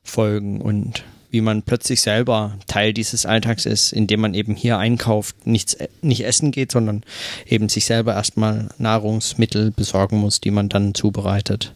folgen 0.07 0.61
und 0.61 1.05
wie 1.31 1.41
man 1.41 1.63
plötzlich 1.63 2.01
selber 2.01 2.57
Teil 2.67 2.93
dieses 2.93 3.27
Alltags 3.27 3.67
ist, 3.67 3.93
indem 3.93 4.21
man 4.21 4.35
eben 4.35 4.55
hier 4.55 4.79
einkauft, 4.79 5.47
nichts, 5.47 5.77
nicht 6.01 6.25
essen 6.25 6.51
geht, 6.51 6.73
sondern 6.73 7.03
eben 7.47 7.69
sich 7.69 7.85
selber 7.85 8.15
erstmal 8.15 8.71
Nahrungsmittel 8.79 9.71
besorgen 9.71 10.19
muss, 10.19 10.41
die 10.41 10.51
man 10.51 10.69
dann 10.69 10.95
zubereitet. 10.95 11.75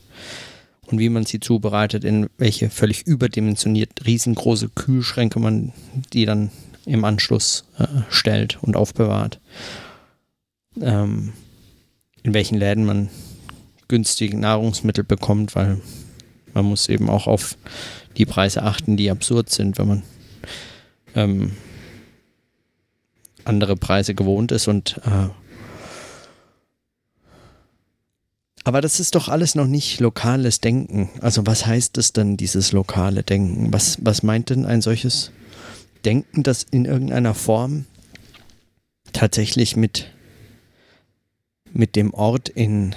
Und 0.86 0.98
wie 0.98 1.08
man 1.08 1.24
sie 1.24 1.40
zubereitet, 1.40 2.04
in 2.04 2.28
welche 2.38 2.70
völlig 2.70 3.06
überdimensioniert 3.06 4.06
riesengroße 4.06 4.70
Kühlschränke 4.70 5.38
man 5.38 5.72
die 6.12 6.24
dann 6.24 6.50
im 6.86 7.04
Anschluss 7.04 7.64
äh, 7.78 7.86
stellt 8.08 8.58
und 8.62 8.76
aufbewahrt. 8.76 9.40
Ähm, 10.80 11.32
in 12.22 12.34
welchen 12.34 12.58
Läden 12.58 12.84
man 12.84 13.08
günstige 13.88 14.38
Nahrungsmittel 14.38 15.04
bekommt, 15.04 15.54
weil 15.54 15.80
man 16.54 16.64
muss 16.64 16.88
eben 16.88 17.08
auch 17.08 17.26
auf 17.26 17.56
Preise 18.26 18.62
achten, 18.62 18.96
die 18.96 19.10
absurd 19.10 19.50
sind, 19.50 19.78
wenn 19.78 19.88
man 19.88 20.02
ähm, 21.14 21.52
andere 23.44 23.76
Preise 23.76 24.14
gewohnt 24.14 24.52
ist 24.52 24.68
und 24.68 25.00
äh, 25.04 25.28
Aber 28.64 28.80
das 28.80 29.00
ist 29.00 29.14
doch 29.14 29.28
alles 29.28 29.54
noch 29.54 29.66
nicht 29.66 30.00
lokales 30.00 30.60
Denken. 30.60 31.08
Also 31.20 31.46
was 31.46 31.66
heißt 31.66 31.96
es 31.98 32.12
denn, 32.12 32.36
dieses 32.36 32.72
lokale 32.72 33.22
Denken? 33.22 33.72
Was, 33.72 33.98
was 34.04 34.22
meint 34.22 34.50
denn 34.50 34.66
ein 34.66 34.82
solches 34.82 35.32
Denken, 36.04 36.42
das 36.42 36.64
in 36.70 36.84
irgendeiner 36.84 37.34
Form 37.34 37.86
tatsächlich 39.12 39.76
mit, 39.76 40.12
mit 41.72 41.96
dem 41.96 42.12
Ort 42.12 42.48
in, 42.48 42.94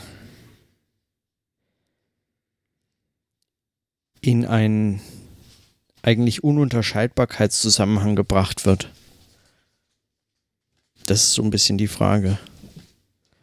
in 4.22 4.46
einen 4.46 5.02
eigentlich 6.04 6.44
Ununterscheidbarkeitszusammenhang 6.44 8.16
gebracht 8.16 8.68
wird? 8.68 8.90
Das 11.08 11.24
ist 11.24 11.34
so 11.34 11.42
ein 11.42 11.50
bisschen 11.50 11.80
die 11.80 11.88
Frage. 11.88 12.38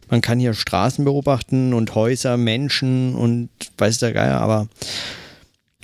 Man 0.09 0.21
kann 0.21 0.39
hier 0.39 0.55
Straßen 0.55 1.05
beobachten 1.05 1.73
und 1.73 1.95
Häuser, 1.95 2.37
Menschen 2.37 3.15
und 3.15 3.49
weiß 3.79 3.99
der 3.99 4.13
Geier, 4.13 4.41
aber 4.41 4.69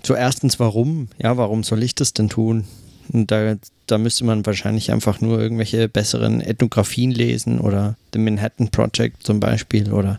zuerstens 0.03 0.59
warum? 0.59 1.09
Ja, 1.19 1.37
warum 1.37 1.65
soll 1.65 1.83
ich 1.83 1.95
das 1.95 2.13
denn 2.13 2.29
tun? 2.29 2.67
Und 3.13 3.31
da, 3.31 3.57
da 3.87 3.99
müsste 3.99 4.25
man 4.25 4.45
wahrscheinlich 4.45 4.93
einfach 4.93 5.21
nur 5.21 5.41
irgendwelche 5.41 5.89
besseren 5.89 6.41
Ethnografien 6.41 7.11
lesen 7.11 7.61
oder 7.61 7.97
The 8.13 8.19
Manhattan 8.19 8.69
Project 8.69 9.23
zum 9.23 9.41
Beispiel 9.41 9.93
oder 9.93 10.19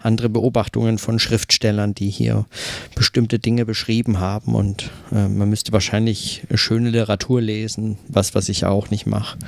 andere 0.00 0.28
Beobachtungen 0.28 0.98
von 0.98 1.18
Schriftstellern, 1.18 1.94
die 1.94 2.10
hier 2.10 2.46
bestimmte 2.94 3.38
Dinge 3.38 3.66
beschrieben 3.66 4.20
haben. 4.20 4.54
Und 4.54 4.90
äh, 5.10 5.28
man 5.28 5.50
müsste 5.50 5.72
wahrscheinlich 5.72 6.42
schöne 6.54 6.90
Literatur 6.90 7.40
lesen, 7.40 7.98
was, 8.08 8.34
was 8.34 8.48
ich 8.48 8.64
auch 8.64 8.90
nicht 8.90 9.06
mache, 9.06 9.38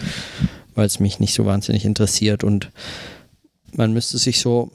weil 0.75 0.87
es 0.87 1.01
mich 1.01 1.21
nicht 1.21 1.35
so 1.35 1.47
wahnsinnig 1.47 1.85
interessiert. 1.85 2.45
Und 2.45 2.71
man 3.73 3.93
müsste 3.93 4.19
sich 4.19 4.41
so, 4.41 4.71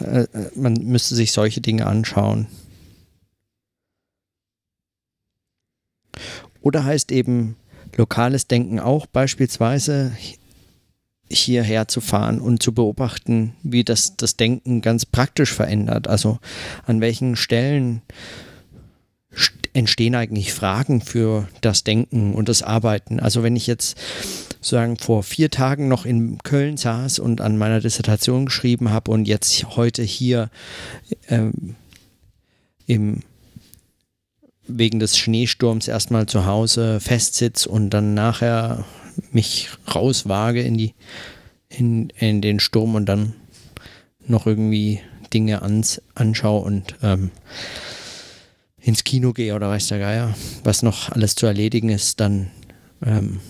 äh, 0.00 0.22
äh, 0.22 0.28
man 0.54 0.74
müsste 0.74 1.14
sich 1.14 1.32
solche 1.32 1.60
Dinge 1.60 1.86
anschauen. 1.86 2.46
Oder 6.66 6.84
heißt 6.84 7.12
eben 7.12 7.54
lokales 7.94 8.48
Denken 8.48 8.80
auch 8.80 9.06
beispielsweise 9.06 10.10
hierher 11.30 11.86
zu 11.86 12.00
fahren 12.00 12.40
und 12.40 12.60
zu 12.60 12.74
beobachten, 12.74 13.54
wie 13.62 13.84
das 13.84 14.16
das 14.16 14.36
Denken 14.36 14.80
ganz 14.80 15.06
praktisch 15.06 15.52
verändert. 15.52 16.08
Also 16.08 16.40
an 16.84 17.00
welchen 17.00 17.36
Stellen 17.36 18.02
entstehen 19.74 20.16
eigentlich 20.16 20.52
Fragen 20.52 21.02
für 21.02 21.46
das 21.60 21.84
Denken 21.84 22.34
und 22.34 22.48
das 22.48 22.64
Arbeiten. 22.64 23.20
Also 23.20 23.44
wenn 23.44 23.54
ich 23.54 23.68
jetzt 23.68 23.96
sozusagen 24.54 24.96
vor 24.96 25.22
vier 25.22 25.52
Tagen 25.52 25.86
noch 25.86 26.04
in 26.04 26.38
Köln 26.42 26.78
saß 26.78 27.20
und 27.20 27.40
an 27.40 27.58
meiner 27.58 27.78
Dissertation 27.78 28.46
geschrieben 28.46 28.90
habe 28.90 29.12
und 29.12 29.28
jetzt 29.28 29.76
heute 29.76 30.02
hier 30.02 30.50
ähm, 31.28 31.76
im 32.88 33.22
wegen 34.68 34.98
des 34.98 35.18
Schneesturms 35.18 35.88
erstmal 35.88 36.26
zu 36.26 36.46
Hause 36.46 37.00
festsitz 37.00 37.66
und 37.66 37.90
dann 37.90 38.14
nachher 38.14 38.84
mich 39.32 39.68
rauswage 39.94 40.62
in 40.62 40.76
die 40.76 40.94
in, 41.68 42.10
in 42.10 42.40
den 42.42 42.60
Sturm 42.60 42.94
und 42.94 43.06
dann 43.06 43.34
noch 44.26 44.46
irgendwie 44.46 45.00
Dinge 45.32 45.62
ans, 45.62 46.00
anschaue 46.14 46.62
und 46.62 46.94
ähm, 47.02 47.30
ins 48.80 49.04
Kino 49.04 49.32
gehe 49.32 49.54
oder 49.54 49.68
weiß 49.68 49.88
der 49.88 49.98
Geier, 49.98 50.34
was 50.62 50.82
noch 50.82 51.10
alles 51.10 51.34
zu 51.34 51.46
erledigen 51.46 51.88
ist, 51.88 52.20
dann 52.20 52.50
ähm, 53.04 53.40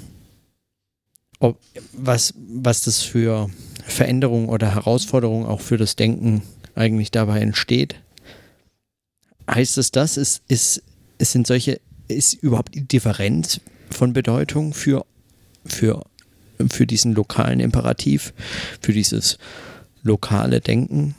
ob, 1.39 1.61
was, 1.93 2.35
was 2.39 2.83
das 2.83 3.03
für 3.03 3.51
Veränderungen 3.85 4.49
oder 4.49 4.75
Herausforderungen 4.75 5.47
auch 5.47 5.61
für 5.61 5.77
das 5.77 5.97
Denken 5.97 6.43
eigentlich 6.75 7.11
dabei 7.11 7.41
entsteht. 7.41 7.97
Heißt 9.49 9.79
es 9.79 9.91
das? 9.91 10.17
Ist, 10.17 10.43
ist, 10.49 10.83
es 11.19 11.33
sind 11.33 11.47
solche, 11.47 11.81
ist 12.09 12.35
überhaupt 12.35 12.75
die 12.75 12.87
Differenz 12.87 13.61
von 13.91 14.13
Bedeutung 14.13 14.75
für, 14.75 15.05
für, 15.65 16.05
für 16.71 16.87
diesen 16.87 17.15
lokalen 17.15 17.61
Imperativ, 17.61 18.33
für 18.81 18.93
dieses 18.93 19.39
lokale 20.03 20.61
Denken? 20.61 21.15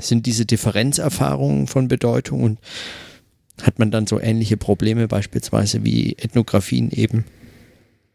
Sind 0.00 0.26
diese 0.26 0.44
Differenzerfahrungen 0.44 1.66
von 1.66 1.88
Bedeutung 1.88 2.42
und 2.42 2.58
hat 3.62 3.78
man 3.78 3.92
dann 3.92 4.06
so 4.06 4.20
ähnliche 4.20 4.56
Probleme 4.56 5.06
beispielsweise 5.06 5.84
wie 5.84 6.16
Ethnografien 6.18 6.90
eben? 6.90 7.24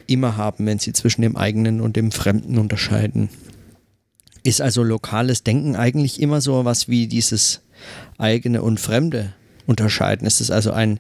immer 0.10 0.38
haben, 0.38 0.66
wenn 0.66 0.80
sie 0.80 0.94
zwischen 0.94 1.22
dem 1.22 1.38
eigenen 1.38 1.82
und 1.82 1.96
dem 1.96 2.12
Fremden 2.12 2.58
unterscheiden. 2.58 3.30
Ist 4.44 4.62
also 4.62 4.84
lokales 4.84 5.44
Denken 5.44 5.76
eigentlich 5.76 6.22
immer 6.22 6.42
so 6.42 6.66
was 6.66 6.88
wie 6.88 7.08
dieses 7.08 7.62
eigene 8.18 8.62
und 8.62 8.80
Fremde 8.80 9.34
unterscheiden? 9.70 10.28
Ist 10.28 10.42
es 10.42 10.52
also 10.52 10.72
ein, 10.72 11.00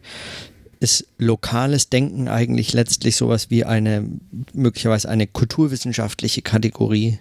ist 0.79 1.07
lokales 1.17 1.89
Denken 1.89 2.27
eigentlich 2.27 2.73
letztlich 2.73 3.15
sowas 3.15 3.49
wie 3.49 3.65
eine, 3.65 4.05
möglicherweise 4.53 5.09
eine 5.09 5.27
kulturwissenschaftliche 5.27 6.41
Kategorie? 6.41 7.19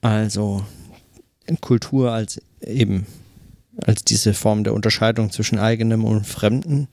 Also 0.00 0.64
Kultur 1.60 2.12
als 2.12 2.40
eben, 2.62 3.06
als 3.82 4.04
diese 4.04 4.34
Form 4.34 4.64
der 4.64 4.72
Unterscheidung 4.72 5.32
zwischen 5.32 5.58
eigenem 5.58 6.04
und 6.04 6.26
Fremden 6.26 6.88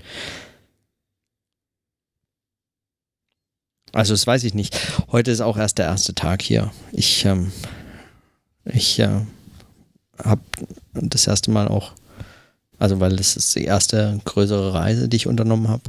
Also 3.94 4.14
das 4.14 4.28
weiß 4.28 4.44
ich 4.44 4.54
nicht. 4.54 4.78
Heute 5.12 5.32
ist 5.32 5.42
auch 5.42 5.58
erst 5.58 5.80
der 5.80 5.86
erste 5.86 6.14
Tag 6.14 6.44
hier. 6.44 6.72
Ich, 6.92 7.26
ähm, 7.26 7.52
ich 8.66 9.00
äh, 9.00 9.22
habe 10.24 10.42
das 10.94 11.26
erste 11.26 11.50
Mal 11.50 11.68
auch, 11.68 11.94
also 12.80 13.00
weil 13.00 13.16
das 13.16 13.36
ist 13.36 13.56
die 13.56 13.66
erste 13.66 14.20
größere 14.26 14.74
Reise, 14.74 15.08
die 15.08 15.18
ich 15.18 15.28
unternommen 15.28 15.68
habe, 15.68 15.84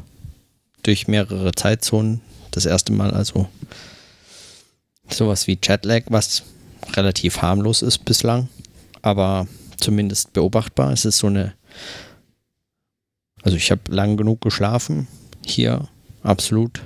durch 0.83 1.09
mehrere 1.09 1.53
Zeitzonen. 1.53 2.21
Das 2.51 2.67
erste 2.67 2.93
Mal 2.93 3.11
also 3.13 3.49
sowas 5.09 5.47
wie 5.47 5.59
Jetlag, 5.63 6.05
was 6.09 6.43
relativ 6.93 7.43
harmlos 7.43 7.83
ist 7.83 8.05
bislang, 8.05 8.49
aber 9.03 9.47
zumindest 9.77 10.33
beobachtbar. 10.33 10.93
Es 10.93 11.05
ist 11.05 11.19
so 11.19 11.27
eine, 11.27 11.55
also 13.43 13.57
ich 13.57 13.71
habe 13.71 13.83
lang 13.89 14.17
genug 14.17 14.41
geschlafen, 14.41 15.07
hier 15.45 15.89
absolut 16.23 16.83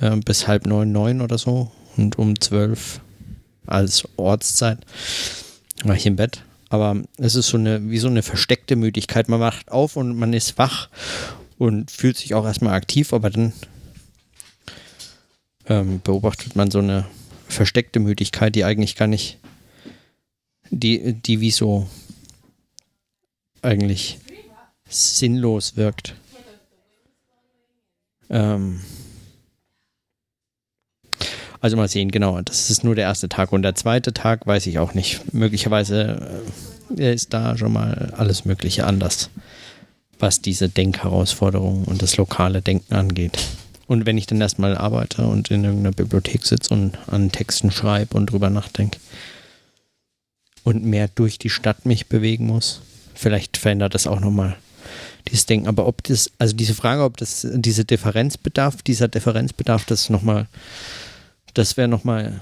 äh, 0.00 0.16
bis 0.16 0.48
halb 0.48 0.66
neun, 0.66 0.92
neun 0.92 1.20
oder 1.20 1.38
so. 1.38 1.70
Und 1.96 2.18
um 2.18 2.40
zwölf 2.40 3.00
als 3.66 4.08
Ortszeit 4.16 4.78
war 5.84 5.94
ich 5.94 6.06
im 6.06 6.16
Bett. 6.16 6.42
Aber 6.72 7.02
es 7.18 7.34
ist 7.34 7.48
so 7.48 7.58
eine, 7.58 7.90
wie 7.90 7.98
so 7.98 8.08
eine 8.08 8.22
versteckte 8.22 8.76
Müdigkeit. 8.76 9.28
Man 9.28 9.40
wacht 9.40 9.70
auf 9.70 9.96
und 9.96 10.16
man 10.16 10.32
ist 10.32 10.56
wach 10.56 10.88
und 11.58 11.90
fühlt 11.90 12.16
sich 12.16 12.32
auch 12.32 12.46
erstmal 12.46 12.72
aktiv, 12.72 13.12
aber 13.12 13.28
dann 13.28 13.52
ähm, 15.66 16.00
beobachtet 16.02 16.56
man 16.56 16.70
so 16.70 16.78
eine 16.78 17.04
versteckte 17.46 18.00
Müdigkeit, 18.00 18.54
die 18.54 18.64
eigentlich 18.64 18.96
gar 18.96 19.06
nicht, 19.06 19.38
die, 20.70 21.12
die 21.12 21.42
wie 21.42 21.50
so 21.50 21.86
eigentlich 23.60 24.18
sinnlos 24.88 25.76
wirkt. 25.76 26.14
Ähm, 28.30 28.80
also 31.62 31.76
mal 31.76 31.88
sehen, 31.88 32.10
genau. 32.10 32.40
Das 32.42 32.70
ist 32.70 32.82
nur 32.82 32.96
der 32.96 33.04
erste 33.04 33.28
Tag. 33.28 33.52
Und 33.52 33.62
der 33.62 33.76
zweite 33.76 34.12
Tag 34.12 34.46
weiß 34.46 34.66
ich 34.66 34.80
auch 34.80 34.94
nicht. 34.94 35.32
Möglicherweise 35.32 36.42
äh, 36.98 37.14
ist 37.14 37.32
da 37.32 37.56
schon 37.56 37.72
mal 37.72 38.12
alles 38.16 38.44
Mögliche 38.44 38.84
anders, 38.84 39.30
was 40.18 40.40
diese 40.42 40.68
Denkherausforderungen 40.68 41.84
und 41.84 42.02
das 42.02 42.16
lokale 42.16 42.62
Denken 42.62 42.94
angeht. 42.94 43.38
Und 43.86 44.06
wenn 44.06 44.18
ich 44.18 44.26
dann 44.26 44.40
erstmal 44.40 44.76
arbeite 44.76 45.24
und 45.24 45.52
in 45.52 45.62
irgendeiner 45.62 45.94
Bibliothek 45.94 46.44
sitze 46.44 46.74
und 46.74 46.98
an 47.06 47.30
Texten 47.30 47.70
schreibe 47.70 48.16
und 48.16 48.26
drüber 48.26 48.50
nachdenke 48.50 48.98
und 50.64 50.84
mehr 50.84 51.08
durch 51.14 51.38
die 51.38 51.50
Stadt 51.50 51.86
mich 51.86 52.08
bewegen 52.08 52.46
muss, 52.46 52.80
vielleicht 53.14 53.56
verändert 53.56 53.94
das 53.94 54.08
auch 54.08 54.18
nochmal 54.18 54.56
dieses 55.28 55.46
Denken. 55.46 55.68
Aber 55.68 55.86
ob 55.86 56.02
das, 56.02 56.28
also 56.38 56.56
diese 56.56 56.74
Frage, 56.74 57.04
ob 57.04 57.18
das 57.18 57.46
diese 57.52 57.84
Differenzbedarf, 57.84 58.82
dieser 58.82 59.06
Differenzbedarf, 59.06 59.84
das 59.84 60.10
nochmal 60.10 60.48
das 61.54 61.76
wäre 61.76 61.88
noch 61.88 62.04
mal, 62.04 62.40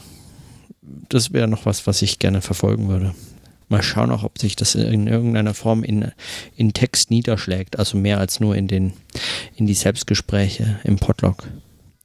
das 0.83 1.33
wäre 1.33 1.49
noch 1.49 1.67
was, 1.67 1.87
was 1.87 2.03
ich 2.03 2.19
gerne 2.19 2.41
verfolgen 2.41 2.89
würde. 2.89 3.15
Mal 3.69 3.83
schauen 3.83 4.11
auch, 4.11 4.25
ob 4.25 4.39
sich 4.39 4.57
das 4.57 4.75
in 4.75 5.07
irgendeiner 5.07 5.55
Form 5.55 5.85
in, 5.85 6.11
in 6.57 6.73
Text 6.73 7.11
niederschlägt, 7.11 7.79
also 7.79 7.97
mehr 7.97 8.19
als 8.19 8.41
nur 8.41 8.57
in 8.57 8.67
den, 8.67 8.93
in 9.55 9.67
die 9.67 9.75
Selbstgespräche 9.75 10.81
im 10.83 10.97
Podlog. 10.97 11.47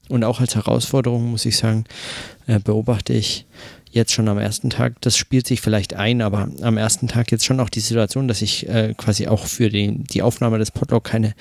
Und 0.08 0.24
auch 0.24 0.40
als 0.40 0.56
Herausforderung, 0.56 1.32
muss 1.32 1.46
ich 1.46 1.58
sagen, 1.58 1.86
äh, 2.46 2.60
beobachte 2.60 3.14
ich 3.14 3.48
jetzt 3.96 4.12
schon 4.12 4.28
am 4.28 4.38
ersten 4.38 4.70
Tag, 4.70 5.00
das 5.02 5.18
spielt 5.18 5.48
sich 5.48 5.62
vielleicht 5.62 5.94
ein, 5.94 6.22
aber 6.22 6.50
am 6.62 6.78
ersten 6.78 7.08
Tag 7.08 7.32
jetzt 7.32 7.46
schon 7.46 7.60
auch 7.60 7.70
die 7.70 7.80
Situation, 7.80 8.28
dass 8.28 8.42
ich 8.42 8.68
äh, 8.68 8.94
quasi 8.96 9.28
auch 9.28 9.46
für 9.46 9.70
die, 9.70 10.04
die 10.04 10.22
Aufnahme 10.22 10.60
des 10.60 10.72
Podlog 10.72 11.06
keine, 11.06 11.34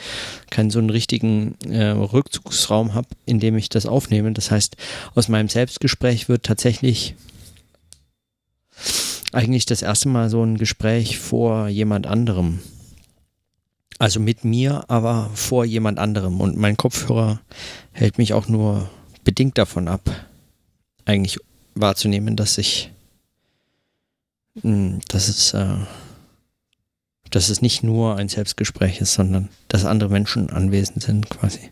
keinen 0.51 0.71
so 0.71 0.79
einen 0.79 0.91
richtigen 0.91 1.57
äh, 1.69 1.89
Rückzugsraum 1.89 2.95
habe, 2.95 3.09
in 3.27 3.41
dem 3.41 3.57
ich 3.57 3.69
das 3.69 3.87
aufnehme. 3.87 4.33
Das 4.33 4.51
heißt, 4.51 4.77
aus 5.15 5.29
meinem 5.29 5.49
Selbstgespräch 5.49 6.29
wird 6.29 6.45
tatsächlich 6.45 7.17
eigentlich 9.33 9.67
das 9.67 9.83
erste 9.83 10.09
Mal 10.09 10.31
so 10.31 10.43
ein 10.45 10.57
Gespräch 10.57 11.19
vor 11.19 11.67
jemand 11.67 12.07
anderem. 12.07 12.61
Also 13.99 14.21
mit 14.21 14.45
mir, 14.45 14.85
aber 14.89 15.31
vor 15.35 15.65
jemand 15.65 15.99
anderem. 15.99 16.41
Und 16.41 16.57
mein 16.57 16.77
Kopfhörer 16.77 17.41
hält 17.93 18.19
mich 18.19 18.33
auch 18.33 18.49
nur 18.49 18.89
bedingt 19.25 19.59
davon 19.59 19.89
ab, 19.89 20.11
eigentlich 21.05 21.39
wahrzunehmen, 21.75 22.37
dass 22.37 22.59
ich, 22.59 22.91
hm, 24.61 25.01
dass 25.09 25.29
es, 25.29 25.55
äh, 25.55 25.77
dass 27.31 27.49
es 27.49 27.63
nicht 27.63 27.83
nur 27.83 28.17
ein 28.17 28.29
Selbstgespräch 28.29 29.01
ist, 29.01 29.15
sondern 29.15 29.49
dass 29.69 29.85
andere 29.85 30.11
Menschen 30.11 30.51
anwesend 30.51 31.03
sind 31.03 31.29
quasi. 31.31 31.71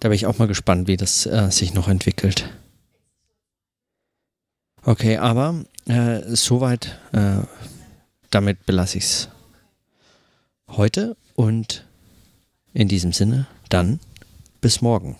Da 0.00 0.08
bin 0.08 0.16
ich 0.16 0.26
auch 0.26 0.38
mal 0.38 0.48
gespannt, 0.48 0.88
wie 0.88 0.96
das 0.96 1.26
äh, 1.26 1.50
sich 1.50 1.74
noch 1.74 1.88
entwickelt. 1.88 2.50
Okay, 4.84 5.16
aber 5.18 5.64
äh, 5.86 6.22
soweit, 6.34 6.98
äh, 7.12 7.42
damit 8.30 8.66
belasse 8.66 8.98
ich 8.98 9.04
es 9.04 9.28
heute 10.68 11.16
und 11.36 11.86
in 12.74 12.88
diesem 12.88 13.12
Sinne 13.12 13.46
dann 13.68 14.00
bis 14.60 14.80
morgen. 14.80 15.16